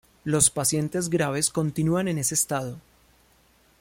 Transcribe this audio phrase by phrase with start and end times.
[0.23, 2.77] Los pacientes graves continúan en ese estado.